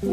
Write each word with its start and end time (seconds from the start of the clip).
Hey, 0.00 0.06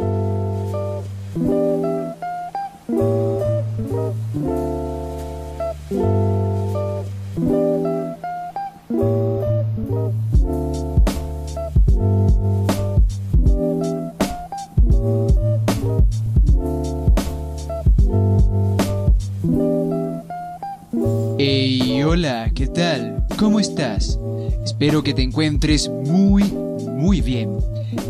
hola, 22.02 22.50
¿qué 22.56 22.66
tal? 22.66 23.24
¿Cómo 23.38 23.60
estás? 23.60 24.20
Espero 24.64 25.04
que 25.04 25.14
te 25.14 25.22
encuentres 25.22 25.90
muy, 25.90 26.44
muy 26.44 27.22
bien. 27.22 27.52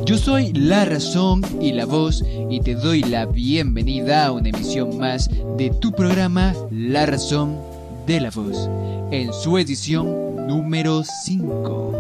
Yo 0.06 0.18
soy 0.18 0.54
La 0.54 0.86
Razón 0.86 1.42
y 1.62 1.72
la 1.72 1.86
Voz 1.86 2.23
y 2.50 2.59
te 2.59 2.76
doy 2.76 3.02
la 3.02 3.26
bienvenida 3.26 4.26
a 4.26 4.32
una 4.32 4.50
emisión 4.50 4.98
más 4.98 5.30
de 5.58 5.70
tu 5.70 5.92
programa 5.92 6.54
La 6.72 7.05
Razón 7.05 7.58
de 8.06 8.22
la 8.22 8.30
Voz, 8.30 8.70
en 9.12 9.34
su 9.34 9.58
edición 9.58 10.48
número 10.48 11.04
5. 11.04 11.94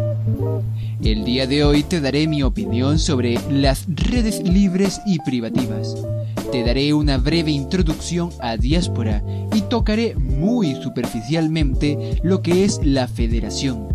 El 1.03 1.25
día 1.25 1.47
de 1.47 1.63
hoy 1.63 1.83
te 1.83 2.01
daré 2.01 2.27
mi 2.27 2.43
opinión 2.43 2.99
sobre 2.99 3.39
las 3.49 3.85
redes 3.87 4.41
libres 4.41 5.01
y 5.05 5.19
privativas. 5.19 5.95
Te 6.51 6.63
daré 6.63 6.93
una 6.93 7.17
breve 7.17 7.51
introducción 7.51 8.29
a 8.39 8.57
Diáspora 8.57 9.23
y 9.53 9.61
tocaré 9.61 10.15
muy 10.15 10.75
superficialmente 10.75 12.19
lo 12.23 12.41
que 12.41 12.65
es 12.65 12.79
la 12.83 13.07
federación. 13.07 13.87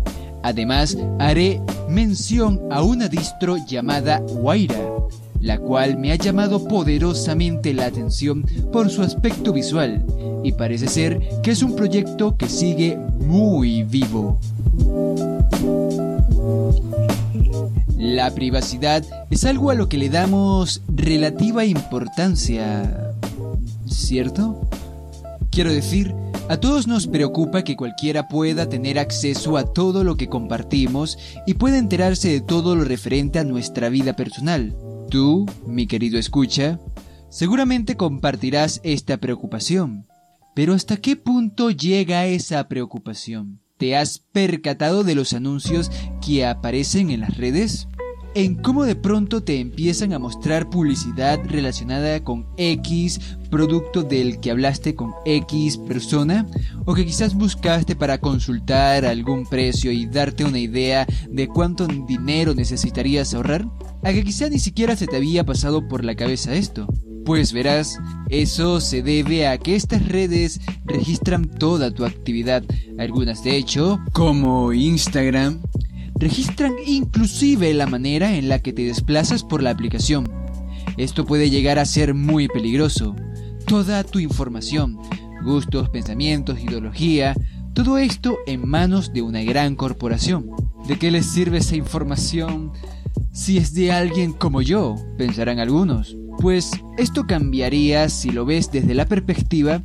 Además, 0.43 0.97
haré 1.19 1.61
mención 1.91 2.61
a 2.71 2.81
una 2.83 3.09
distro 3.09 3.57
llamada 3.67 4.21
Waira, 4.35 4.79
la 5.41 5.59
cual 5.59 5.97
me 5.97 6.13
ha 6.13 6.15
llamado 6.15 6.65
poderosamente 6.67 7.73
la 7.73 7.87
atención 7.87 8.43
por 8.71 8.89
su 8.89 9.01
aspecto 9.01 9.51
visual 9.51 10.05
y 10.43 10.53
parece 10.53 10.87
ser 10.87 11.19
que 11.43 11.51
es 11.51 11.61
un 11.61 11.75
proyecto 11.75 12.37
que 12.37 12.47
sigue 12.47 12.97
muy 13.19 13.83
vivo. 13.83 14.39
La 17.97 18.31
privacidad 18.31 19.03
es 19.29 19.43
algo 19.43 19.69
a 19.69 19.75
lo 19.75 19.89
que 19.89 19.97
le 19.97 20.09
damos 20.09 20.81
relativa 20.87 21.65
importancia, 21.65 23.13
¿cierto? 23.85 24.61
Quiero 25.49 25.73
decir, 25.73 26.15
a 26.51 26.59
todos 26.59 26.85
nos 26.85 27.07
preocupa 27.07 27.63
que 27.63 27.77
cualquiera 27.77 28.27
pueda 28.27 28.67
tener 28.67 28.99
acceso 28.99 29.55
a 29.55 29.71
todo 29.71 30.03
lo 30.03 30.17
que 30.17 30.27
compartimos 30.27 31.17
y 31.47 31.53
pueda 31.53 31.77
enterarse 31.77 32.27
de 32.27 32.41
todo 32.41 32.75
lo 32.75 32.83
referente 32.83 33.39
a 33.39 33.45
nuestra 33.45 33.87
vida 33.87 34.17
personal. 34.17 34.75
Tú, 35.09 35.45
mi 35.65 35.87
querido 35.87 36.19
escucha, 36.19 36.77
seguramente 37.29 37.95
compartirás 37.95 38.81
esta 38.83 39.15
preocupación. 39.15 40.07
Pero 40.53 40.73
¿hasta 40.73 40.97
qué 40.97 41.15
punto 41.15 41.71
llega 41.71 42.25
esa 42.25 42.67
preocupación? 42.67 43.61
¿Te 43.77 43.95
has 43.95 44.19
percatado 44.19 45.05
de 45.05 45.15
los 45.15 45.31
anuncios 45.31 45.89
que 46.19 46.45
aparecen 46.45 47.11
en 47.11 47.21
las 47.21 47.37
redes? 47.37 47.87
En 48.33 48.55
cómo 48.55 48.83
de 48.83 48.95
pronto 48.95 49.43
te 49.43 49.59
empiezan 49.59 50.13
a 50.13 50.19
mostrar 50.19 50.69
publicidad 50.69 51.39
relacionada 51.45 52.23
con 52.23 52.47
X 52.57 53.19
producto 53.49 54.03
del 54.03 54.39
que 54.39 54.51
hablaste 54.51 54.95
con 54.95 55.11
X 55.25 55.77
persona 55.77 56.47
o 56.85 56.93
que 56.93 57.05
quizás 57.05 57.35
buscaste 57.35 57.95
para 57.95 58.19
consultar 58.19 59.05
algún 59.05 59.45
precio 59.45 59.91
y 59.91 60.05
darte 60.05 60.45
una 60.45 60.59
idea 60.59 61.05
de 61.29 61.47
cuánto 61.47 61.85
dinero 61.85 62.55
necesitarías 62.55 63.33
ahorrar, 63.33 63.67
a 64.03 64.13
que 64.13 64.23
quizá 64.23 64.49
ni 64.49 64.59
siquiera 64.59 64.95
se 64.95 65.07
te 65.07 65.17
había 65.17 65.45
pasado 65.45 65.87
por 65.87 66.05
la 66.05 66.15
cabeza 66.15 66.55
esto. 66.55 66.87
Pues 67.25 67.53
verás, 67.53 67.99
eso 68.29 68.79
se 68.79 69.03
debe 69.03 69.47
a 69.47 69.57
que 69.59 69.75
estas 69.75 70.07
redes 70.07 70.59
registran 70.85 71.47
toda 71.47 71.91
tu 71.91 72.03
actividad, 72.03 72.63
algunas 72.97 73.43
de 73.43 73.57
hecho, 73.57 73.99
como 74.11 74.73
Instagram, 74.73 75.61
registran 76.21 76.75
inclusive 76.85 77.73
la 77.73 77.87
manera 77.87 78.37
en 78.37 78.47
la 78.47 78.59
que 78.59 78.73
te 78.73 78.83
desplazas 78.83 79.43
por 79.43 79.63
la 79.63 79.71
aplicación. 79.71 80.31
Esto 80.95 81.25
puede 81.25 81.49
llegar 81.49 81.79
a 81.79 81.85
ser 81.85 82.13
muy 82.13 82.47
peligroso. 82.47 83.15
Toda 83.65 84.03
tu 84.03 84.19
información, 84.19 84.99
gustos, 85.43 85.89
pensamientos, 85.89 86.59
ideología, 86.61 87.33
todo 87.73 87.97
esto 87.97 88.37
en 88.45 88.67
manos 88.67 89.13
de 89.13 89.23
una 89.23 89.41
gran 89.41 89.75
corporación. 89.75 90.51
¿De 90.87 90.99
qué 90.99 91.09
les 91.09 91.25
sirve 91.25 91.57
esa 91.57 91.75
información 91.75 92.71
si 93.31 93.57
es 93.57 93.73
de 93.73 93.91
alguien 93.91 94.31
como 94.31 94.61
yo? 94.61 94.95
Pensarán 95.17 95.57
algunos. 95.57 96.15
Pues 96.39 96.69
esto 96.99 97.25
cambiaría 97.25 98.09
si 98.09 98.29
lo 98.29 98.45
ves 98.45 98.71
desde 98.71 98.93
la 98.93 99.07
perspectiva 99.07 99.81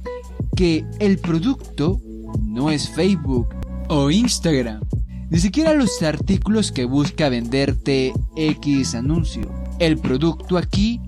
que 0.54 0.84
el 0.98 1.18
producto 1.18 1.98
no 2.42 2.70
es 2.70 2.90
Facebook 2.90 3.48
o 3.88 4.10
Instagram 4.10 4.80
ni 5.30 5.38
siquiera 5.38 5.74
los 5.74 6.02
artículos 6.02 6.72
que 6.72 6.84
busca 6.84 7.28
venderte 7.28 8.12
X 8.36 8.94
anuncio. 8.94 9.50
El 9.78 9.98
producto 9.98 10.56
aquí 10.56 11.00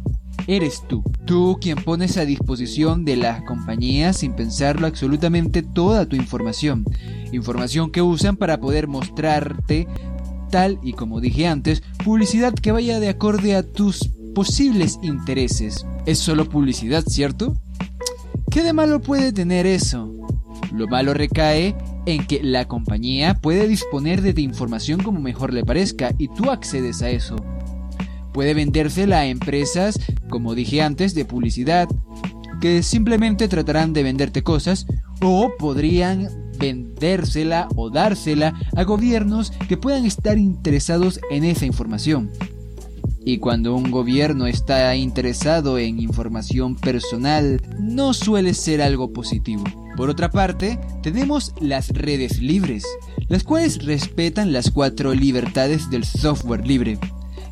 eres 0.47 0.83
tú. 0.89 1.05
Tú 1.25 1.59
quien 1.61 1.77
pones 1.77 2.17
a 2.17 2.25
disposición 2.25 3.05
de 3.05 3.17
las 3.17 3.43
compañías 3.43 4.19
sin 4.19 4.35
pensarlo 4.35 4.87
absolutamente 4.87 5.63
toda 5.63 6.07
tu 6.07 6.17
información. 6.17 6.85
Información 7.33 7.91
que 7.91 8.03
usan 8.03 8.37
para 8.37 8.59
poder 8.59 8.89
mostrarte, 8.89 9.87
tal 10.51 10.79
y 10.83 10.95
como 10.95 11.21
dije 11.21 11.47
antes, 11.47 11.83
publicidad 12.05 12.55
que 12.55 12.73
vaya 12.73 12.99
de 12.99 13.09
acorde 13.09 13.55
a 13.55 13.63
tus 13.63 14.11
posibles 14.35 14.99
intereses. 15.03 15.87
Es 16.07 16.19
solo 16.19 16.49
publicidad, 16.49 17.05
¿cierto? 17.07 17.55
¿Qué 18.51 18.63
de 18.63 18.73
malo 18.73 19.01
puede 19.01 19.33
tener 19.33 19.67
eso? 19.67 20.13
Lo 20.73 20.87
malo 20.89 21.13
recae 21.13 21.77
en 22.09 22.27
que 22.27 22.43
la 22.43 22.67
compañía 22.67 23.35
puede 23.35 23.69
disponer 23.69 24.23
de 24.23 24.33
tu 24.33 24.41
información 24.41 25.03
como 25.03 25.21
mejor 25.21 25.53
le 25.53 25.63
parezca 25.63 26.15
y 26.17 26.29
tú 26.29 26.51
accedes 26.51 27.03
a 27.03 27.11
eso. 27.11 27.37
Puede 28.33 28.55
vendérsela 28.55 29.21
a 29.21 29.27
empresas, 29.27 30.01
como 30.31 30.55
dije 30.55 30.81
antes, 30.81 31.15
de 31.15 31.27
publicidad, 31.27 31.87
que 32.63 32.83
simplemente 32.83 33.47
tratarán 33.47 33.93
de 33.93 34.05
venderte 34.05 34.43
cosas 34.43 34.87
o 35.21 35.53
podrían 35.59 36.29
vendérsela 36.59 37.69
o 37.77 37.91
dársela 37.91 38.59
a 38.75 38.85
gobiernos 38.85 39.53
que 39.69 39.77
puedan 39.77 40.07
estar 40.07 40.39
interesados 40.39 41.21
en 41.31 41.45
esa 41.45 41.67
información. 41.67 42.31
Y 43.23 43.37
cuando 43.37 43.77
un 43.77 43.91
gobierno 43.91 44.47
está 44.47 44.97
interesado 44.97 45.77
en 45.77 46.01
información 46.01 46.75
personal, 46.75 47.61
no 47.79 48.15
suele 48.15 48.55
ser 48.55 48.81
algo 48.81 49.13
positivo. 49.13 49.65
Por 49.99 50.11
otra 50.11 50.31
parte, 50.31 50.79
tenemos 51.03 51.53
las 51.61 51.89
redes 51.89 52.41
libres, 52.41 52.85
las 53.27 53.43
cuales 53.43 53.85
respetan 53.85 54.53
las 54.53 54.71
cuatro 54.71 55.13
libertades 55.13 55.91
del 55.91 56.05
software 56.05 56.65
libre, 56.65 57.01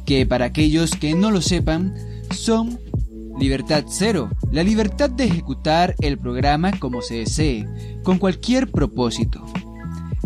que 0.05 0.25
para 0.27 0.45
aquellos 0.45 0.93
que 0.93 1.17
no 1.17 1.33
lo 1.33 1.43
sepan, 1.43 1.97
son 2.31 2.79
Libertad 3.41 3.87
0, 3.89 4.31
la 4.53 4.62
libertad 4.62 5.11
de 5.11 5.25
ejecutar 5.25 5.97
el 6.01 6.19
programa 6.19 6.71
como 6.79 7.03
se 7.03 7.17
desee, 7.17 7.67
con 8.05 8.19
cualquier 8.19 8.71
propósito. 8.71 9.45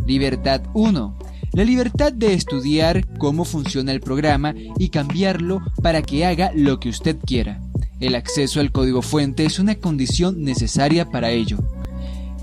Libertad 0.07 0.61
1, 0.75 1.19
la 1.55 1.65
libertad 1.65 2.13
de 2.13 2.35
estudiar 2.35 3.07
cómo 3.17 3.47
funciona 3.47 3.93
el 3.93 4.03
programa 4.03 4.55
y 4.79 4.91
cambiarlo 4.91 5.63
para 5.83 6.03
que 6.03 6.27
haga 6.27 6.53
lo 6.55 6.81
que 6.81 6.91
usted 6.91 7.17
quiera. 7.25 7.63
El 7.99 8.15
acceso 8.15 8.61
al 8.61 8.73
código 8.73 9.01
fuente 9.01 9.47
es 9.47 9.59
una 9.59 9.77
condición 9.77 10.45
necesaria 10.45 11.07
para 11.11 11.31
ello. 11.31 11.57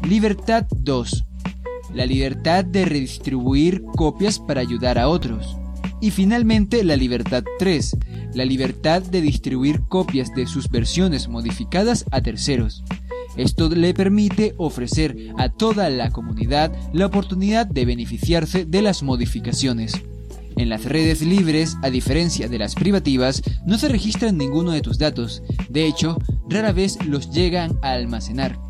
Libertad 0.04 0.66
2. 0.78 1.26
La 1.94 2.06
libertad 2.06 2.64
de 2.64 2.86
redistribuir 2.86 3.84
copias 3.84 4.40
para 4.40 4.62
ayudar 4.62 4.98
a 4.98 5.10
otros. 5.10 5.58
Y 6.00 6.12
finalmente 6.12 6.84
la 6.84 6.96
libertad 6.96 7.44
3. 7.60 7.98
La 8.34 8.46
libertad 8.46 9.02
de 9.02 9.22
distribuir 9.22 9.82
copias 9.90 10.34
de 10.34 10.46
sus 10.46 10.70
versiones 10.70 11.28
modificadas 11.28 12.06
a 12.12 12.22
terceros. 12.22 12.84
Esto 13.36 13.70
le 13.70 13.94
permite 13.94 14.54
ofrecer 14.58 15.16
a 15.38 15.50
toda 15.50 15.90
la 15.90 16.12
comunidad 16.12 16.72
la 16.94 17.08
oportunidad 17.08 17.66
de 17.68 17.86
beneficiarse 17.86 18.66
de 18.66 18.82
las 18.82 19.04
modificaciones. 19.04 19.94
En 20.56 20.70
las 20.70 20.86
redes 20.86 21.22
libres, 21.22 21.76
a 21.84 21.90
diferencia 21.90 22.48
de 22.48 22.60
las 22.60 22.76
privativas, 22.76 23.44
no 23.66 23.78
se 23.78 23.90
registran 23.90 24.38
ninguno 24.38 24.72
de 24.72 24.82
tus 24.82 24.98
datos. 24.98 25.44
De 25.70 25.86
hecho, 25.86 26.18
rara 26.50 26.72
vez 26.72 26.98
los 27.06 27.30
llegan 27.30 27.78
a 27.82 27.92
almacenar. 27.92 28.67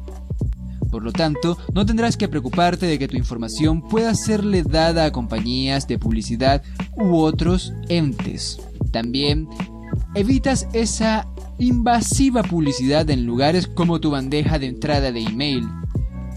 Por 0.89 1.03
lo 1.03 1.11
tanto, 1.11 1.57
no 1.73 1.85
tendrás 1.85 2.17
que 2.17 2.27
preocuparte 2.27 2.85
de 2.85 2.97
que 2.99 3.07
tu 3.07 3.17
información 3.17 3.81
pueda 3.81 4.15
serle 4.15 4.63
dada 4.63 5.05
a 5.05 5.11
compañías 5.11 5.87
de 5.87 5.99
publicidad 5.99 6.63
u 6.95 7.17
otros 7.17 7.73
entes. 7.89 8.59
También 8.91 9.47
evitas 10.15 10.67
esa 10.73 11.27
invasiva 11.59 12.43
publicidad 12.43 13.09
en 13.09 13.25
lugares 13.25 13.67
como 13.67 13.99
tu 13.99 14.11
bandeja 14.11 14.59
de 14.59 14.67
entrada 14.67 15.11
de 15.11 15.21
email, 15.21 15.67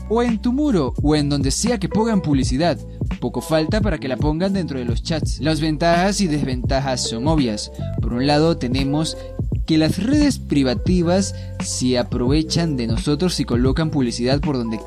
o 0.08 0.22
en 0.22 0.40
tu 0.40 0.52
muro, 0.52 0.92
o 1.02 1.14
en 1.14 1.28
donde 1.28 1.52
sea 1.52 1.78
que 1.78 1.88
pongan 1.88 2.20
publicidad. 2.20 2.78
Poco 3.20 3.40
falta 3.40 3.80
para 3.80 3.98
que 3.98 4.08
la 4.08 4.16
pongan 4.16 4.52
dentro 4.52 4.78
de 4.78 4.84
los 4.84 5.02
chats. 5.02 5.40
Las 5.40 5.60
ventajas 5.60 6.20
y 6.20 6.26
desventajas 6.26 7.08
son 7.08 7.28
obvias. 7.28 7.70
Por 8.00 8.14
un 8.14 8.26
lado 8.26 8.56
tenemos 8.56 9.16
que 9.70 9.78
las 9.78 10.02
redes 10.02 10.40
privativas 10.40 11.32
se 11.60 11.96
aprovechan 11.96 12.76
de 12.76 12.88
nosotros 12.88 13.38
y 13.38 13.44
colocan 13.44 13.90
publicidad 13.90 14.40
por 14.40 14.56
donde, 14.56 14.80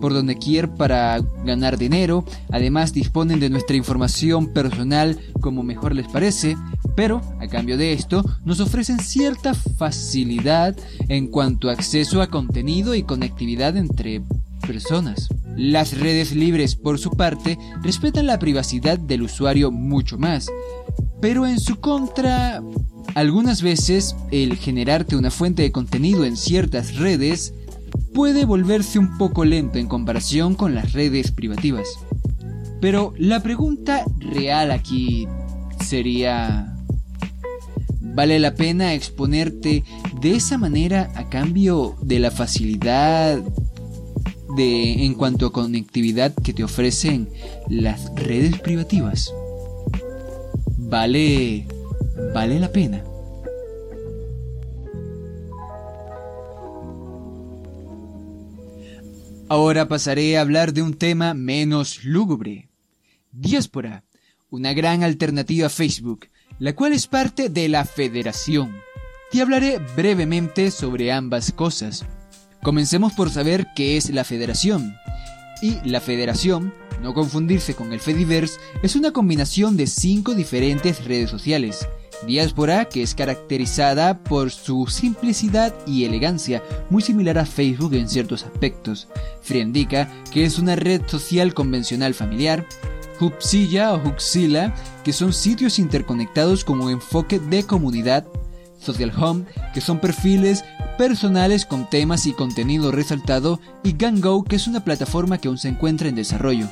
por 0.00 0.14
donde 0.14 0.38
para 0.76 1.20
ganar 1.44 1.76
dinero. 1.76 2.24
Además 2.52 2.92
disponen 2.92 3.40
de 3.40 3.50
nuestra 3.50 3.74
información 3.74 4.52
personal 4.52 5.18
como 5.40 5.64
mejor 5.64 5.96
les 5.96 6.06
parece. 6.06 6.56
Pero, 6.94 7.20
a 7.40 7.48
cambio 7.48 7.76
de 7.76 7.92
esto, 7.92 8.24
nos 8.44 8.60
ofrecen 8.60 9.00
cierta 9.00 9.54
facilidad 9.54 10.76
en 11.08 11.26
cuanto 11.26 11.68
a 11.68 11.72
acceso 11.72 12.22
a 12.22 12.28
contenido 12.28 12.94
y 12.94 13.02
conectividad 13.02 13.76
entre 13.76 14.22
personas. 14.68 15.30
Las 15.56 15.98
redes 15.98 16.32
libres, 16.32 16.76
por 16.76 17.00
su 17.00 17.10
parte, 17.10 17.58
respetan 17.82 18.28
la 18.28 18.38
privacidad 18.38 19.00
del 19.00 19.22
usuario 19.22 19.72
mucho 19.72 20.16
más. 20.16 20.46
Pero 21.20 21.44
en 21.44 21.58
su 21.58 21.80
contra, 21.80 22.62
algunas 23.14 23.62
veces 23.62 24.16
el 24.30 24.56
generarte 24.56 25.16
una 25.16 25.30
fuente 25.30 25.62
de 25.62 25.72
contenido 25.72 26.24
en 26.24 26.36
ciertas 26.36 26.96
redes 26.96 27.54
puede 28.14 28.44
volverse 28.44 28.98
un 28.98 29.18
poco 29.18 29.44
lento 29.44 29.78
en 29.78 29.86
comparación 29.86 30.54
con 30.54 30.74
las 30.74 30.92
redes 30.92 31.32
privativas. 31.32 31.88
Pero 32.80 33.12
la 33.18 33.42
pregunta 33.42 34.04
real 34.20 34.70
aquí 34.70 35.26
sería, 35.84 36.78
¿Vale 38.18 38.40
la 38.40 38.56
pena 38.56 38.94
exponerte 38.94 39.84
de 40.20 40.34
esa 40.34 40.58
manera 40.58 41.08
a 41.14 41.28
cambio 41.28 41.96
de 42.02 42.18
la 42.18 42.32
facilidad 42.32 43.40
de 44.56 45.04
en 45.04 45.14
cuanto 45.14 45.46
a 45.46 45.52
conectividad 45.52 46.34
que 46.34 46.52
te 46.52 46.64
ofrecen 46.64 47.28
las 47.68 48.12
redes 48.16 48.58
privativas? 48.58 49.32
¿Vale 50.76 51.68
vale 52.34 52.58
la 52.58 52.70
pena? 52.70 53.04
Ahora 59.48 59.88
pasaré 59.88 60.36
a 60.36 60.42
hablar 60.42 60.72
de 60.72 60.82
un 60.82 60.94
tema 60.94 61.32
menos 61.34 62.04
lúgubre. 62.04 62.68
Diáspora, 63.32 64.04
una 64.50 64.72
gran 64.74 65.02
alternativa 65.02 65.66
a 65.66 65.70
Facebook 65.70 66.28
la 66.58 66.74
cual 66.74 66.92
es 66.92 67.06
parte 67.06 67.48
de 67.48 67.68
la 67.68 67.84
federación. 67.84 68.76
Te 69.30 69.40
hablaré 69.40 69.78
brevemente 69.96 70.70
sobre 70.70 71.12
ambas 71.12 71.52
cosas. 71.52 72.04
Comencemos 72.62 73.12
por 73.12 73.30
saber 73.30 73.68
qué 73.76 73.96
es 73.96 74.10
la 74.10 74.24
federación. 74.24 74.94
Y 75.62 75.76
la 75.88 76.00
federación, 76.00 76.74
no 77.02 77.14
confundirse 77.14 77.74
con 77.74 77.92
el 77.92 78.00
Fediverse, 78.00 78.58
es 78.82 78.96
una 78.96 79.12
combinación 79.12 79.76
de 79.76 79.86
cinco 79.86 80.34
diferentes 80.34 81.04
redes 81.04 81.30
sociales. 81.30 81.86
Diáspora, 82.26 82.86
que 82.86 83.02
es 83.02 83.14
caracterizada 83.14 84.22
por 84.22 84.50
su 84.50 84.86
simplicidad 84.86 85.74
y 85.86 86.04
elegancia, 86.04 86.62
muy 86.90 87.02
similar 87.02 87.38
a 87.38 87.46
Facebook 87.46 87.94
en 87.94 88.08
ciertos 88.08 88.44
aspectos. 88.44 89.08
Friendica, 89.42 90.10
que 90.32 90.44
es 90.44 90.58
una 90.58 90.76
red 90.76 91.02
social 91.06 91.54
convencional 91.54 92.14
familiar. 92.14 92.66
Hupsilla 93.20 93.94
o 93.94 94.08
Huxila, 94.08 94.74
que 95.04 95.12
son 95.12 95.32
sitios 95.32 95.78
interconectados 95.78 96.64
con 96.64 96.80
un 96.80 96.90
enfoque 96.90 97.38
de 97.40 97.64
comunidad, 97.64 98.26
Social 98.78 99.12
Home, 99.16 99.44
que 99.74 99.80
son 99.80 99.98
perfiles 99.98 100.64
personales 100.96 101.66
con 101.66 101.88
temas 101.90 102.26
y 102.26 102.32
contenido 102.32 102.92
resaltado, 102.92 103.60
y 103.82 103.92
Gango, 103.92 104.44
que 104.44 104.56
es 104.56 104.66
una 104.66 104.84
plataforma 104.84 105.38
que 105.38 105.48
aún 105.48 105.58
se 105.58 105.68
encuentra 105.68 106.08
en 106.08 106.14
desarrollo. 106.14 106.68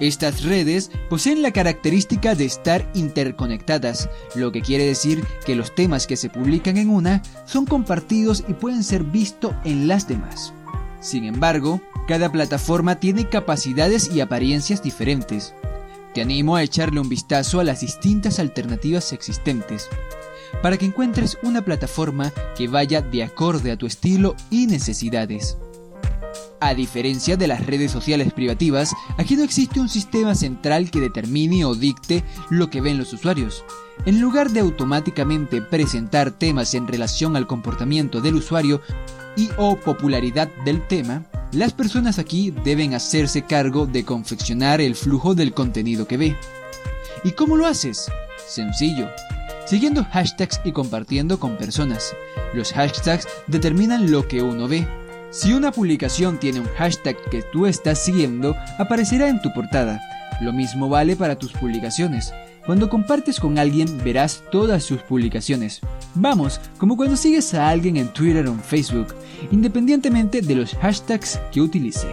Estas 0.00 0.44
redes 0.44 0.90
poseen 1.10 1.42
la 1.42 1.52
característica 1.52 2.34
de 2.34 2.44
estar 2.44 2.88
interconectadas, 2.94 4.08
lo 4.36 4.52
que 4.52 4.62
quiere 4.62 4.84
decir 4.84 5.24
que 5.44 5.56
los 5.56 5.74
temas 5.74 6.06
que 6.06 6.16
se 6.16 6.30
publican 6.30 6.76
en 6.76 6.88
una 6.88 7.22
son 7.46 7.66
compartidos 7.66 8.44
y 8.46 8.54
pueden 8.54 8.84
ser 8.84 9.02
vistos 9.02 9.54
en 9.64 9.88
las 9.88 10.06
demás. 10.06 10.52
Sin 11.00 11.24
embargo, 11.24 11.80
cada 12.06 12.30
plataforma 12.30 13.00
tiene 13.00 13.28
capacidades 13.28 14.10
y 14.12 14.20
apariencias 14.20 14.82
diferentes. 14.82 15.52
Te 16.14 16.22
animo 16.22 16.56
a 16.56 16.62
echarle 16.62 17.00
un 17.00 17.08
vistazo 17.08 17.60
a 17.60 17.64
las 17.64 17.80
distintas 17.80 18.38
alternativas 18.38 19.12
existentes 19.12 19.88
para 20.62 20.76
que 20.76 20.86
encuentres 20.86 21.38
una 21.42 21.62
plataforma 21.62 22.32
que 22.56 22.68
vaya 22.68 23.02
de 23.02 23.22
acorde 23.22 23.70
a 23.70 23.76
tu 23.76 23.86
estilo 23.86 24.34
y 24.50 24.66
necesidades. 24.66 25.58
A 26.60 26.74
diferencia 26.74 27.36
de 27.36 27.46
las 27.46 27.64
redes 27.66 27.92
sociales 27.92 28.32
privativas, 28.32 28.92
aquí 29.16 29.36
no 29.36 29.44
existe 29.44 29.78
un 29.78 29.88
sistema 29.88 30.34
central 30.34 30.90
que 30.90 31.00
determine 31.00 31.64
o 31.64 31.74
dicte 31.74 32.24
lo 32.50 32.68
que 32.68 32.80
ven 32.80 32.98
los 32.98 33.12
usuarios. 33.12 33.64
En 34.06 34.20
lugar 34.20 34.50
de 34.50 34.60
automáticamente 34.60 35.62
presentar 35.62 36.32
temas 36.32 36.74
en 36.74 36.88
relación 36.88 37.36
al 37.36 37.46
comportamiento 37.46 38.20
del 38.20 38.36
usuario 38.36 38.80
y 39.36 39.50
o 39.56 39.76
popularidad 39.76 40.48
del 40.64 40.84
tema, 40.88 41.24
las 41.52 41.72
personas 41.72 42.18
aquí 42.18 42.52
deben 42.64 42.94
hacerse 42.94 43.42
cargo 43.42 43.86
de 43.86 44.04
confeccionar 44.04 44.80
el 44.80 44.96
flujo 44.96 45.36
del 45.36 45.54
contenido 45.54 46.08
que 46.08 46.16
ve. 46.16 46.36
¿Y 47.22 47.32
cómo 47.32 47.56
lo 47.56 47.66
haces? 47.66 48.10
Sencillo. 48.48 49.08
Siguiendo 49.66 50.04
hashtags 50.04 50.60
y 50.64 50.72
compartiendo 50.72 51.38
con 51.38 51.56
personas. 51.56 52.14
Los 52.52 52.72
hashtags 52.72 53.28
determinan 53.46 54.10
lo 54.10 54.26
que 54.26 54.42
uno 54.42 54.66
ve. 54.66 54.88
Si 55.30 55.52
una 55.52 55.72
publicación 55.72 56.38
tiene 56.38 56.60
un 56.60 56.68
hashtag 56.78 57.16
que 57.30 57.42
tú 57.42 57.66
estás 57.66 58.02
siguiendo, 58.02 58.56
aparecerá 58.78 59.28
en 59.28 59.42
tu 59.42 59.52
portada. 59.52 60.00
Lo 60.40 60.54
mismo 60.54 60.88
vale 60.88 61.16
para 61.16 61.36
tus 61.36 61.52
publicaciones. 61.52 62.32
Cuando 62.64 62.88
compartes 62.88 63.38
con 63.38 63.58
alguien 63.58 64.02
verás 64.02 64.42
todas 64.50 64.84
sus 64.84 65.02
publicaciones. 65.02 65.80
Vamos, 66.14 66.60
como 66.78 66.96
cuando 66.96 67.16
sigues 67.16 67.52
a 67.52 67.68
alguien 67.68 67.98
en 67.98 68.08
Twitter 68.08 68.46
o 68.46 68.52
en 68.52 68.60
Facebook, 68.60 69.14
independientemente 69.50 70.40
de 70.40 70.54
los 70.54 70.74
hashtags 70.76 71.38
que 71.52 71.60
utilice. 71.60 72.08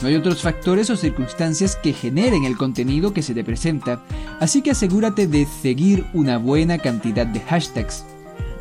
No 0.00 0.08
hay 0.08 0.16
otros 0.16 0.40
factores 0.40 0.88
o 0.88 0.96
circunstancias 0.96 1.76
que 1.76 1.92
generen 1.92 2.44
el 2.44 2.56
contenido 2.56 3.12
que 3.12 3.22
se 3.22 3.34
te 3.34 3.44
presenta, 3.44 4.02
así 4.40 4.62
que 4.62 4.70
asegúrate 4.70 5.26
de 5.26 5.46
seguir 5.46 6.06
una 6.14 6.38
buena 6.38 6.78
cantidad 6.78 7.26
de 7.26 7.40
hashtags. 7.40 8.04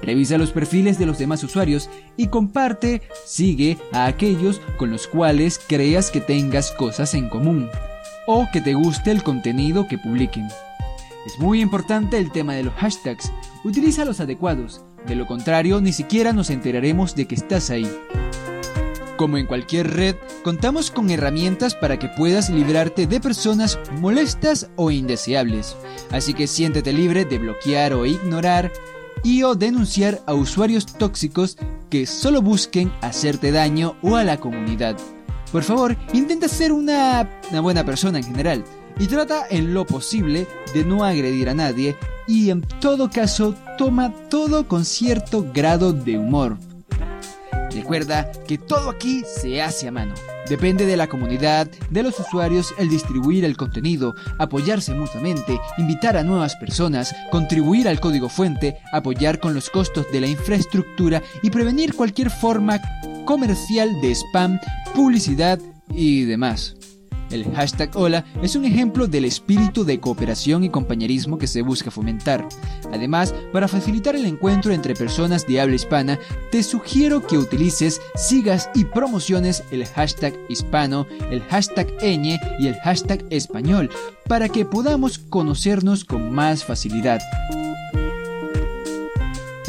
Revisa 0.02 0.38
los 0.38 0.52
perfiles 0.52 0.98
de 0.98 1.06
los 1.06 1.18
demás 1.18 1.44
usuarios 1.44 1.90
y 2.18 2.28
comparte, 2.28 3.02
sigue 3.26 3.78
a 3.92 4.06
aquellos 4.06 4.62
con 4.78 4.90
los 4.90 5.08
cuales 5.08 5.60
creas 5.68 6.10
que 6.10 6.22
tengas 6.22 6.72
cosas 6.72 7.14
en 7.14 7.30
común 7.30 7.70
o 8.28 8.48
que 8.52 8.62
te 8.62 8.74
guste 8.74 9.12
el 9.12 9.24
contenido 9.24 9.88
que 9.88 9.98
publiquen. 9.98 10.48
Es 11.26 11.38
muy 11.38 11.62
importante 11.62 12.18
el 12.18 12.32
tema 12.32 12.56
de 12.56 12.64
los 12.64 12.74
hashtags, 12.76 13.32
utiliza 13.64 14.06
los 14.06 14.20
adecuados, 14.20 14.82
de 15.06 15.16
lo 15.16 15.28
contrario 15.28 15.80
ni 15.82 15.94
siquiera 15.94 16.34
nos 16.34 16.50
enteraremos 16.50 17.16
de 17.16 17.28
que 17.28 17.36
estás 17.36 17.70
ahí. 17.70 17.90
Como 19.18 19.38
en 19.38 19.46
cualquier 19.46 19.88
red, 19.94 20.16
contamos 20.44 20.90
con 20.90 21.12
herramientas 21.12 21.76
para 21.76 22.00
que 22.00 22.08
puedas 22.08 22.50
librarte 22.50 23.06
de 23.06 23.20
personas 23.20 23.78
molestas 24.00 24.72
o 24.78 24.90
indeseables, 24.90 25.76
así 26.10 26.34
que 26.34 26.48
siéntete 26.48 26.92
libre 26.92 27.24
de 27.26 27.38
bloquear 27.38 27.94
o 27.94 28.08
ignorar 28.08 28.72
y 29.24 29.44
o 29.44 29.56
denunciar 29.56 30.22
a 30.26 30.34
usuarios 30.34 30.86
tóxicos 30.86 31.58
que 31.90 32.06
solo 32.06 32.42
busquen 32.42 32.92
hacerte 33.02 33.52
daño 33.52 33.96
o 34.02 34.16
a 34.16 34.24
la 34.24 34.38
comunidad. 34.38 34.98
Por 35.52 35.64
favor, 35.64 35.98
intenta 36.14 36.48
ser 36.48 36.72
una, 36.72 37.30
buena 37.62 37.84
persona 37.84 38.20
en 38.20 38.24
general 38.24 38.64
y 38.98 39.08
trata 39.08 39.46
en 39.50 39.74
lo 39.74 39.86
posible 39.86 40.48
de 40.74 40.86
no 40.86 41.04
agredir 41.04 41.50
a 41.50 41.54
nadie 41.54 41.96
y 42.28 42.50
en 42.50 42.62
todo 42.62 43.10
caso 43.10 43.56
toma 43.78 44.14
todo 44.30 44.68
con 44.68 44.86
cierto 44.86 45.46
grado 45.54 45.92
de 45.92 46.18
humor. 46.18 46.58
Recuerda 47.72 48.32
que 48.48 48.58
todo 48.58 48.90
aquí 48.90 49.24
se 49.26 49.62
hace 49.62 49.88
a 49.88 49.92
mano. 49.92 50.14
Depende 50.52 50.86
de 50.86 50.98
la 50.98 51.08
comunidad, 51.08 51.72
de 51.92 52.04
los 52.04 52.20
usuarios, 52.20 52.74
el 52.78 52.90
distribuir 52.90 53.46
el 53.46 53.56
contenido, 53.56 54.16
apoyarse 54.38 54.94
mutuamente, 54.94 55.58
invitar 55.78 56.18
a 56.18 56.26
nuevas 56.26 56.58
personas, 56.58 57.16
contribuir 57.30 57.88
al 57.88 58.02
código 58.02 58.28
fuente, 58.28 58.76
apoyar 58.92 59.40
con 59.40 59.54
los 59.54 59.70
costos 59.70 60.12
de 60.12 60.20
la 60.20 60.28
infraestructura 60.28 61.24
y 61.42 61.52
prevenir 61.52 61.96
cualquier 61.96 62.30
forma 62.30 62.82
comercial 63.24 64.02
de 64.02 64.12
spam, 64.12 64.60
publicidad 64.94 65.58
y 65.96 66.24
demás. 66.24 66.81
El 67.32 67.50
hashtag 67.56 67.92
Hola 67.96 68.26
es 68.42 68.56
un 68.56 68.66
ejemplo 68.66 69.08
del 69.08 69.26
espíritu 69.26 69.86
de 69.86 70.00
cooperación 70.00 70.64
y 70.64 70.70
compañerismo 70.70 71.38
que 71.38 71.48
se 71.48 71.62
busca 71.62 71.90
fomentar. 71.90 72.48
Además, 72.92 73.34
para 73.54 73.68
facilitar 73.68 74.16
el 74.16 74.26
encuentro 74.26 74.74
entre 74.74 74.96
personas 74.96 75.48
de 75.48 75.62
habla 75.62 75.76
hispana, 75.76 76.20
te 76.52 76.62
sugiero 76.62 77.26
que 77.26 77.38
utilices, 77.38 78.02
sigas 78.16 78.70
y 78.76 78.86
promociones 78.86 79.64
el 79.72 79.86
hashtag 79.86 80.34
hispano, 80.50 81.08
el 81.30 81.42
hashtag 81.44 81.88
ñ 82.02 82.38
y 82.60 82.68
el 82.68 82.76
hashtag 82.82 83.24
español, 83.30 83.90
para 84.28 84.50
que 84.50 84.66
podamos 84.66 85.18
conocernos 85.18 86.04
con 86.04 86.34
más 86.34 86.66
facilidad. 86.66 87.22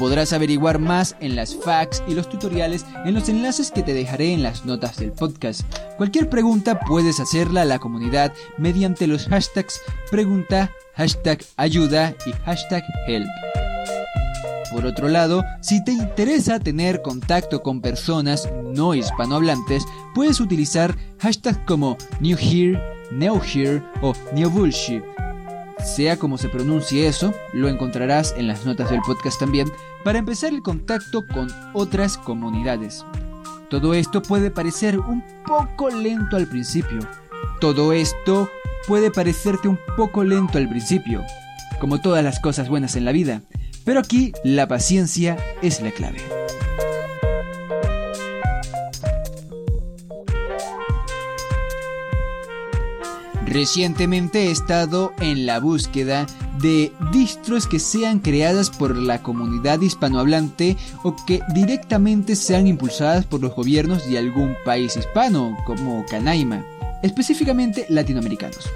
Podrás 0.03 0.33
averiguar 0.33 0.81
más 0.81 1.15
en 1.21 1.37
las 1.37 1.55
facts 1.55 2.03
y 2.09 2.15
los 2.15 2.29
tutoriales 2.29 2.85
en 3.05 3.15
los 3.15 3.29
enlaces 3.29 3.71
que 3.71 3.85
te 3.85 3.95
dejaré 3.95 4.33
en 4.33 4.43
las 4.43 4.67
notas 4.67 4.97
del 4.97 5.13
podcast. 5.13 5.63
Cualquier 5.97 6.29
pregunta 6.29 6.81
puedes 6.81 7.21
hacerla 7.21 7.63
a 7.63 7.67
la 7.67 7.79
comunidad 7.79 8.33
mediante 8.59 9.07
los 9.07 9.29
hashtags 9.29 9.81
pregunta, 10.11 10.73
hashtag 10.97 11.45
ayuda 11.57 12.17
y 12.27 12.33
hashtag 12.45 12.83
help. 13.07 13.29
Por 14.73 14.87
otro 14.87 15.07
lado, 15.07 15.45
si 15.61 15.85
te 15.85 15.93
interesa 15.93 16.59
tener 16.59 17.01
contacto 17.03 17.63
con 17.63 17.81
personas 17.81 18.49
no 18.65 18.97
hispanohablantes, 18.97 19.85
puedes 20.17 20.41
utilizar 20.41 20.97
hashtags 21.21 21.61
como 21.65 21.97
New 22.19 22.37
Here, 22.37 22.77
o 24.01 24.15
New 24.35 24.51
Bullshit. 24.51 25.05
Sea 25.85 26.17
como 26.17 26.39
se 26.39 26.49
pronuncie 26.49 27.07
eso, 27.07 27.35
lo 27.53 27.69
encontrarás 27.69 28.35
en 28.37 28.47
las 28.47 28.65
notas 28.65 28.91
del 28.91 29.01
podcast 29.01 29.39
también, 29.39 29.71
para 30.05 30.19
empezar 30.19 30.53
el 30.53 30.63
contacto 30.63 31.27
con 31.27 31.49
otras 31.73 32.17
comunidades. 32.19 33.05
Todo 33.69 33.95
esto 33.95 34.23
puede 34.23 34.51
parecer 34.51 34.99
un 34.99 35.25
poco 35.47 35.89
lento 35.91 36.37
al 36.37 36.47
principio. 36.47 37.01
Todo 37.61 37.93
esto 37.93 38.51
puede 38.87 39.11
parecerte 39.11 39.69
un 39.69 39.79
poco 39.97 40.25
lento 40.25 40.59
al 40.59 40.69
principio, 40.69 41.23
como 41.81 42.01
todas 42.01 42.23
las 42.23 42.41
cosas 42.41 42.69
buenas 42.69 42.97
en 42.97 43.05
la 43.05 43.13
vida, 43.13 43.43
pero 43.85 44.01
aquí 44.01 44.33
la 44.45 44.69
paciencia 44.69 45.37
es 45.63 45.81
la 45.81 45.91
clave. 45.91 46.42
Recientemente 53.53 54.45
he 54.45 54.51
estado 54.51 55.13
en 55.21 55.45
la 55.45 55.61
búsqueda 55.61 56.27
de 56.59 56.91
distros 57.13 57.67
que 57.67 57.79
sean 57.79 58.19
creadas 58.19 58.71
por 58.71 58.97
la 58.97 59.23
comunidad 59.23 59.79
hispanohablante 59.79 60.79
o 61.03 61.15
que 61.27 61.43
directamente 61.53 62.35
sean 62.35 62.67
impulsadas 62.67 63.27
por 63.27 63.43
los 63.43 63.55
gobiernos 63.55 64.09
de 64.09 64.17
algún 64.17 64.57
país 64.65 64.97
hispano, 64.97 65.55
como 65.67 66.03
Canaima, 66.07 66.65
específicamente 67.03 67.85
latinoamericanos. 67.91 68.71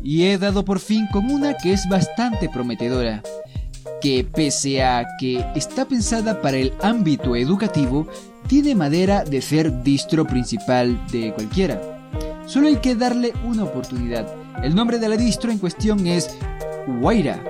Y 0.00 0.26
he 0.26 0.38
dado 0.38 0.64
por 0.64 0.78
fin 0.78 1.08
con 1.10 1.28
una 1.28 1.56
que 1.56 1.72
es 1.72 1.88
bastante 1.88 2.48
prometedora, 2.48 3.20
que 4.00 4.22
pese 4.22 4.84
a 4.84 5.08
que 5.18 5.44
está 5.56 5.86
pensada 5.86 6.40
para 6.40 6.58
el 6.58 6.72
ámbito 6.82 7.34
educativo, 7.34 8.06
tiene 8.46 8.76
madera 8.76 9.24
de 9.24 9.42
ser 9.42 9.82
distro 9.82 10.24
principal 10.24 11.04
de 11.10 11.32
cualquiera. 11.32 11.93
Solo 12.46 12.68
hay 12.68 12.76
que 12.76 12.94
darle 12.94 13.32
una 13.44 13.64
oportunidad. 13.64 14.26
El 14.62 14.74
nombre 14.74 14.98
de 14.98 15.08
la 15.08 15.16
distro 15.16 15.50
en 15.50 15.58
cuestión 15.58 16.06
es 16.06 16.36
Huayra. 16.86 17.42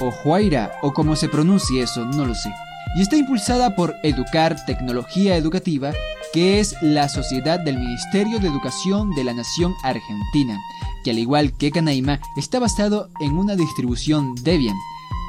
O 0.00 0.12
Huayra, 0.24 0.72
o 0.82 0.92
como 0.92 1.14
se 1.14 1.28
pronuncia 1.28 1.84
eso, 1.84 2.04
no 2.04 2.26
lo 2.26 2.34
sé. 2.34 2.50
Y 2.96 3.02
está 3.02 3.16
impulsada 3.16 3.76
por 3.76 3.94
Educar 4.02 4.56
Tecnología 4.66 5.36
Educativa, 5.36 5.92
que 6.32 6.58
es 6.58 6.74
la 6.82 7.08
sociedad 7.08 7.60
del 7.60 7.78
Ministerio 7.78 8.40
de 8.40 8.48
Educación 8.48 9.14
de 9.14 9.24
la 9.24 9.34
Nación 9.34 9.74
Argentina, 9.84 10.58
que 11.04 11.10
al 11.10 11.18
igual 11.18 11.52
que 11.56 11.70
Canaima 11.70 12.20
está 12.36 12.58
basado 12.58 13.08
en 13.20 13.38
una 13.38 13.54
distribución 13.54 14.34
Debian. 14.42 14.76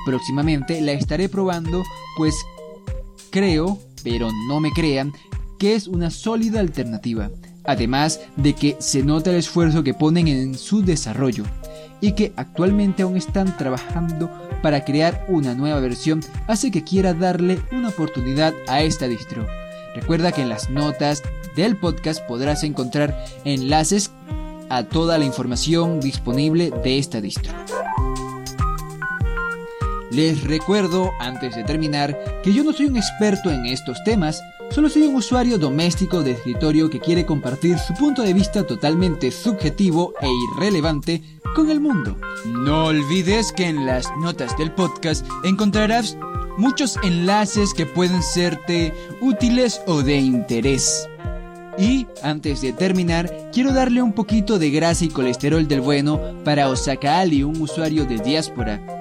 Próximamente 0.06 0.82
la 0.82 0.94
estaré 0.94 1.30
probando, 1.30 1.84
pues 2.18 2.36
creo, 3.30 3.78
pero 4.04 4.30
no 4.48 4.60
me 4.60 4.72
crean, 4.72 5.14
que 5.60 5.76
es 5.76 5.88
una 5.88 6.10
sólida 6.10 6.60
alternativa, 6.60 7.30
además 7.70 8.20
de 8.36 8.56
que 8.56 8.78
se 8.80 9.04
nota 9.04 9.30
el 9.30 9.36
esfuerzo 9.36 9.84
que 9.84 9.94
ponen 9.94 10.28
en 10.28 10.58
su 10.58 10.82
desarrollo 10.82 11.44
y 12.02 12.14
que 12.14 12.34
actualmente 12.36 13.04
aún 13.04 13.16
están 13.16 13.56
trabajando 13.58 14.32
para 14.64 14.84
crear 14.84 15.24
una 15.28 15.54
nueva 15.54 15.80
versión, 15.80 16.22
hace 16.48 16.72
que 16.72 16.84
quiera 16.84 17.14
darle 17.14 17.60
una 17.72 17.90
oportunidad 17.90 18.56
a 18.68 18.82
esta 18.82 19.08
distro. 19.08 19.46
Recuerda 19.94 20.32
que 20.32 20.42
en 20.42 20.50
las 20.50 20.72
notas 20.72 21.22
del 21.56 21.78
podcast 21.78 22.24
podrás 22.24 22.64
encontrar 22.64 23.24
enlaces 23.46 24.10
a 24.70 24.84
toda 24.86 25.20
la 25.20 25.26
información 25.26 26.00
disponible 26.00 26.72
de 26.84 26.98
esta 26.98 27.22
distro. 27.22 27.54
Les 30.10 30.44
recuerdo, 30.44 31.12
antes 31.20 31.56
de 31.56 31.64
terminar, 31.64 32.18
que 32.44 32.52
yo 32.52 32.64
no 32.64 32.74
soy 32.74 32.88
un 32.88 32.98
experto 32.98 33.52
en 33.52 33.68
estos 33.68 34.04
temas, 34.04 34.42
solo 34.72 34.90
soy 34.90 35.04
un 35.04 35.16
usuario 35.16 35.58
doméstico 35.58 36.24
de 36.24 36.32
escritorio 36.32 36.90
que 36.90 37.00
quiere 37.00 37.26
compartir 37.26 37.78
su 37.80 37.94
punto 37.94 38.22
de 38.22 38.34
vista 38.34 38.66
totalmente 38.66 39.32
subjetivo 39.32 40.14
e 40.22 40.28
irrelevante 40.56 41.22
con 41.56 41.70
el 41.70 41.80
mundo. 41.80 42.18
No 42.46 42.86
olvides 42.86 43.52
que 43.52 43.68
en 43.68 43.86
las 43.86 44.08
notas 44.18 44.58
del 44.58 44.72
podcast 44.72 45.26
encontrarás 45.44 46.18
muchos 46.58 46.98
enlaces 47.04 47.74
que 47.74 47.86
pueden 47.86 48.22
serte 48.22 48.94
útiles 49.22 49.82
o 49.88 50.04
de 50.04 50.18
interés. 50.18 51.08
Y 51.78 52.08
antes 52.22 52.62
de 52.62 52.74
terminar, 52.74 53.50
quiero 53.54 53.72
darle 53.74 54.02
un 54.02 54.12
poquito 54.12 54.60
de 54.60 54.70
grasa 54.70 55.06
y 55.06 55.10
colesterol 55.10 55.68
del 55.68 55.80
bueno 55.80 56.20
para 56.44 56.68
Osaka 56.68 57.20
Ali, 57.20 57.44
un 57.44 57.62
usuario 57.62 58.04
de 58.06 58.18
diáspora, 58.18 58.99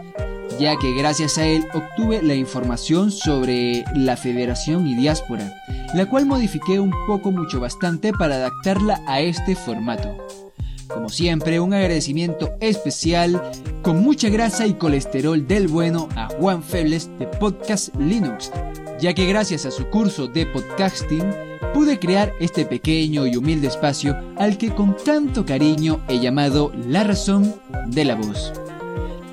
ya 0.58 0.76
que 0.76 0.94
gracias 0.94 1.38
a 1.38 1.46
él 1.46 1.66
obtuve 1.72 2.22
la 2.22 2.34
información 2.34 3.10
sobre 3.10 3.84
la 3.94 4.16
federación 4.16 4.86
y 4.86 4.94
diáspora, 4.94 5.54
la 5.94 6.06
cual 6.06 6.26
modifiqué 6.26 6.80
un 6.80 6.92
poco 7.06 7.30
mucho 7.30 7.60
bastante 7.60 8.12
para 8.12 8.36
adaptarla 8.36 9.00
a 9.06 9.20
este 9.20 9.54
formato. 9.54 10.16
Como 10.88 11.08
siempre, 11.10 11.60
un 11.60 11.74
agradecimiento 11.74 12.50
especial 12.60 13.40
con 13.82 14.02
mucha 14.02 14.30
grasa 14.30 14.66
y 14.66 14.74
colesterol 14.74 15.46
del 15.46 15.68
bueno 15.68 16.08
a 16.16 16.28
Juan 16.28 16.62
Febles 16.62 17.10
de 17.18 17.26
Podcast 17.26 17.94
Linux, 17.96 18.50
ya 18.98 19.14
que 19.14 19.26
gracias 19.26 19.66
a 19.66 19.70
su 19.70 19.86
curso 19.88 20.26
de 20.26 20.46
podcasting 20.46 21.30
pude 21.74 21.98
crear 21.98 22.32
este 22.40 22.64
pequeño 22.64 23.26
y 23.26 23.36
humilde 23.36 23.68
espacio 23.68 24.16
al 24.36 24.56
que 24.56 24.74
con 24.74 24.96
tanto 24.96 25.44
cariño 25.44 26.00
he 26.08 26.18
llamado 26.18 26.72
La 26.86 27.04
razón 27.04 27.54
de 27.86 28.04
la 28.04 28.14
voz. 28.14 28.52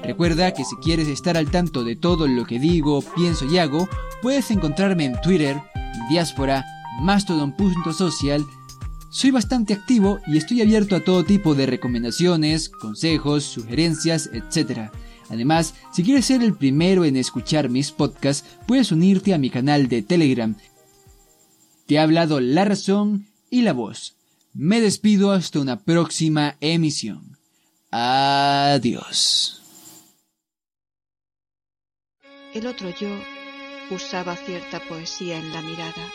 Recuerda 0.05 0.53
que 0.53 0.65
si 0.65 0.75
quieres 0.77 1.07
estar 1.07 1.35
al 1.35 1.49
tanto 1.49 1.83
de 1.83 1.95
todo 1.95 2.27
lo 2.27 2.45
que 2.45 2.59
digo, 2.59 3.01
pienso 3.15 3.45
y 3.45 3.57
hago, 3.57 3.89
puedes 4.21 4.51
encontrarme 4.51 5.05
en 5.05 5.19
Twitter, 5.21 5.59
Diáspora, 6.09 6.63
Mastodon.social, 7.01 8.45
soy 9.09 9.31
bastante 9.31 9.73
activo 9.73 10.19
y 10.27 10.37
estoy 10.37 10.61
abierto 10.61 10.95
a 10.95 10.99
todo 10.99 11.23
tipo 11.23 11.55
de 11.55 11.65
recomendaciones, 11.65 12.69
consejos, 12.69 13.45
sugerencias, 13.45 14.29
etc. 14.33 14.91
Además, 15.29 15.73
si 15.93 16.03
quieres 16.03 16.25
ser 16.25 16.43
el 16.43 16.53
primero 16.53 17.05
en 17.05 17.15
escuchar 17.15 17.69
mis 17.69 17.91
podcasts, 17.91 18.45
puedes 18.67 18.91
unirte 18.91 19.33
a 19.33 19.37
mi 19.37 19.49
canal 19.49 19.87
de 19.87 20.01
Telegram. 20.01 20.55
Te 21.87 21.97
ha 21.97 22.03
hablado 22.03 22.41
la 22.41 22.65
razón 22.65 23.27
y 23.49 23.61
la 23.61 23.73
voz. 23.73 24.15
Me 24.53 24.81
despido 24.81 25.31
hasta 25.31 25.59
una 25.59 25.79
próxima 25.79 26.57
emisión. 26.59 27.37
Adiós. 27.91 29.64
El 32.55 32.67
otro 32.67 32.89
yo 32.89 33.09
usaba 33.89 34.37
cierta 34.37 34.79
poesía 34.79 35.37
en 35.37 35.51
la 35.51 35.61
mirada, 35.61 36.09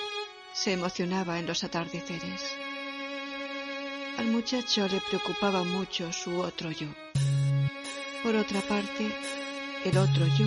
se 0.55 0.73
emocionaba 0.73 1.39
en 1.39 1.47
los 1.47 1.65
atardeceres. 1.65 2.43
Al 4.17 4.25
muchacho 4.29 4.89
le 4.89 5.03
preocupaba 5.03 5.65
mucho 5.65 6.11
su 6.15 6.41
otro 6.41 6.71
yo. 6.71 6.87
Por 8.23 8.37
otra 8.37 8.63
parte, 8.63 9.15
el 9.85 9.99
otro 9.99 10.27
yo 10.39 10.47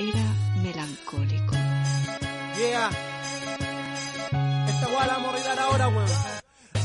era 0.00 0.24
melancólico. 0.60 1.54
Esta 4.66 4.86
guay 4.88 5.06
la 5.06 5.14
vamos 5.14 5.28
a 5.28 5.30
arreglar 5.34 5.58
ahora. 5.60 6.31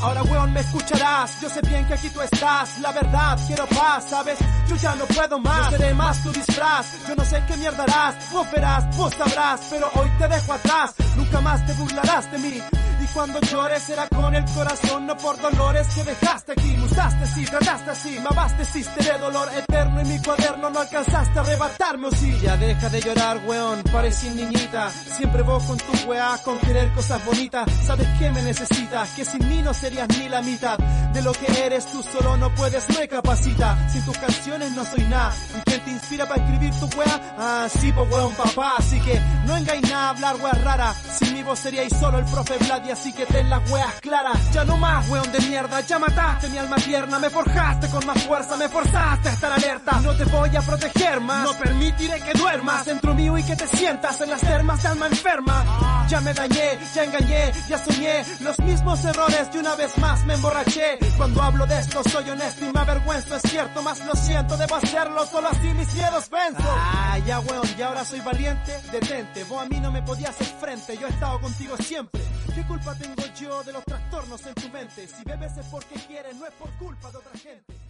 Ahora, 0.01 0.23
weón, 0.23 0.53
me 0.53 0.59
escucharás. 0.59 1.41
Yo 1.41 1.49
sé 1.49 1.61
bien 1.61 1.85
que 1.87 1.93
aquí 1.93 2.09
tú 2.09 2.21
estás. 2.21 2.79
La 2.79 2.91
verdad, 2.91 3.37
quiero 3.47 3.65
paz, 3.67 4.05
¿sabes? 4.09 4.37
Yo 4.67 4.75
ya 4.75 4.95
no 4.95 5.05
puedo 5.05 5.39
más. 5.39 5.71
Seré 5.71 5.93
más 5.93 6.23
tu 6.23 6.31
disfraz. 6.31 6.85
Yo 7.07 7.15
no 7.15 7.25
sé 7.25 7.43
qué 7.47 7.57
mierda 7.57 7.83
harás. 7.83 8.15
Vos 8.31 8.51
verás, 8.51 8.97
vos 8.97 9.13
sabrás. 9.13 9.61
Pero 9.69 9.89
hoy 9.95 10.09
te 10.17 10.27
dejo 10.27 10.53
atrás. 10.53 10.93
Nunca 11.15 11.41
más 11.41 11.65
te 11.65 11.73
burlarás 11.73 12.31
de 12.31 12.37
mí. 12.37 12.61
Y 13.07 13.13
cuando 13.13 13.39
llores 13.41 13.83
será 13.83 14.07
con 14.07 14.33
el 14.35 14.45
corazón, 14.45 15.05
no 15.05 15.15
por 15.17 15.39
dolores 15.39 15.87
que 15.93 16.03
dejaste 16.03 16.51
aquí. 16.53 16.77
Musaste 16.77 17.23
así, 17.23 17.45
trataste 17.45 17.91
así, 17.91 18.19
me 18.19 18.27
abasteciste 18.27 19.03
de 19.03 19.17
dolor 19.17 19.49
eterno 19.55 19.99
en 19.99 20.09
mi 20.09 20.19
cuaderno. 20.19 20.69
No 20.69 20.79
alcanzaste 20.79 21.39
a 21.39 21.41
arrebatarme, 21.41 22.07
o 22.07 22.11
sí. 22.11 22.37
Ya 22.41 22.57
deja 22.57 22.89
de 22.89 23.01
llorar, 23.01 23.41
weón, 23.45 23.83
parecí 23.83 24.29
niñita. 24.29 24.89
Siempre 24.89 25.41
vos 25.41 25.63
con 25.63 25.77
tu 25.77 26.09
weá, 26.09 26.37
con 26.43 26.57
querer 26.59 26.91
cosas 26.93 27.23
bonitas. 27.25 27.71
Sabes 27.85 28.07
que 28.19 28.31
me 28.31 28.41
necesitas, 28.41 29.09
que 29.11 29.25
sin 29.25 29.47
mí 29.47 29.61
no 29.61 29.73
serías 29.73 30.07
ni 30.17 30.29
la 30.29 30.41
mitad 30.41 30.77
de 31.13 31.21
lo 31.21 31.31
que 31.33 31.45
eres. 31.65 31.85
Tú 31.91 32.03
solo 32.03 32.37
no 32.37 32.53
puedes, 32.55 32.87
no 32.89 32.95
capacita. 33.09 33.89
Sin 33.89 34.03
tus 34.05 34.17
canciones 34.17 34.71
no 34.71 34.83
soy 34.83 35.03
nada. 35.03 35.33
¿Y 35.57 35.61
quién 35.69 35.81
te 35.81 35.91
inspira 35.91 36.27
para 36.27 36.43
escribir 36.43 36.73
tu 36.79 36.85
weá? 36.97 37.35
Ah, 37.37 37.67
sí, 37.69 37.91
pues 37.91 38.11
weón, 38.11 38.33
papá. 38.35 38.73
Así 38.77 38.99
que 39.01 39.19
no 39.45 39.57
engañes 39.57 39.89
nada, 39.89 40.09
hablar 40.09 40.35
weá 40.37 40.53
rara. 40.53 40.93
Sin 40.93 41.33
mi 41.33 41.43
voz 41.43 41.59
seríais 41.59 41.93
solo 41.97 42.19
el 42.19 42.25
profe 42.25 42.57
Vlad 42.57 42.85
y 42.85 42.91
así 42.91 43.13
que 43.13 43.25
ten 43.25 43.49
las 43.49 43.69
weas 43.69 43.93
claras. 44.01 44.51
Ya 44.51 44.63
no 44.65 44.77
más, 44.77 45.07
weón 45.09 45.31
de 45.31 45.39
mierda, 45.41 45.81
ya 45.81 45.99
mataste 45.99 46.49
mi 46.49 46.57
alma 46.57 46.75
tierna, 46.77 47.19
me 47.19 47.29
forjaste 47.29 47.87
con 47.89 48.05
más 48.05 48.23
fuerza, 48.23 48.57
me 48.57 48.69
forzaste 48.69 49.29
a 49.29 49.33
estar 49.33 49.51
alerta. 49.51 49.99
No 50.01 50.15
te 50.15 50.25
voy 50.25 50.55
a 50.55 50.61
proteger 50.61 51.19
más, 51.21 51.43
no 51.43 51.53
permitiré 51.53 52.19
que 52.21 52.33
duermas 52.33 52.85
dentro 52.85 53.13
mío 53.13 53.37
y 53.37 53.43
que 53.43 53.55
te 53.55 53.67
sientas 53.67 54.19
en 54.21 54.29
las 54.29 54.41
termas 54.41 54.81
de 54.81 54.89
alma 54.89 55.07
enferma. 55.07 56.05
Ya 56.07 56.21
me 56.21 56.33
dañé, 56.33 56.79
ya 56.93 57.03
engañé, 57.03 57.51
ya 57.67 57.77
soñé 57.77 58.23
los 58.39 58.57
mismos 58.59 59.03
errores 59.03 59.49
y 59.53 59.57
una 59.57 59.75
vez 59.75 59.97
más 59.97 60.25
me 60.25 60.35
emborraché. 60.35 60.97
Cuando 61.15 61.41
hablo 61.41 61.65
de 61.65 61.79
esto 61.79 62.03
soy 62.09 62.29
honesto 62.29 62.65
y 62.65 62.73
me 62.73 62.79
avergüenzo, 62.79 63.35
es 63.35 63.41
cierto, 63.43 63.81
más 63.81 64.05
lo 64.05 64.15
siento, 64.15 64.57
debo 64.57 64.75
hacerlo, 64.75 65.25
solo 65.25 65.47
así 65.47 65.67
mis 65.73 65.93
miedos 65.93 66.29
venzo. 66.29 66.63
Ah, 66.63 67.17
ya 67.25 67.39
weón, 67.39 67.67
y 67.77 67.81
ahora 67.81 68.03
soy 68.05 68.19
valiente, 68.21 68.79
detente, 68.91 69.43
vos 69.45 69.63
a 69.63 69.65
mí 69.65 69.79
no 69.79 69.91
me 69.91 70.01
podías 70.01 70.29
hacer 70.29 70.47
frente, 70.59 70.97
yo 70.97 71.07
he 71.07 71.09
estado 71.09 71.39
contigo 71.39 71.75
siempre. 71.77 72.21
¿Qué 72.53 72.63
culpa 72.65 72.95
tengo 72.95 73.23
yo 73.39 73.63
de 73.63 73.73
los 73.73 73.83
trastornos 73.85 74.45
en 74.45 74.53
tu 74.55 74.69
mente? 74.69 75.07
Si 75.07 75.23
bebes 75.23 75.57
es 75.57 75.65
porque 75.67 75.95
quieres, 76.07 76.35
no 76.35 76.45
es 76.45 76.53
por 76.53 76.69
culpa 76.77 77.11
de 77.11 77.17
otra 77.17 77.39
gente. 77.39 77.86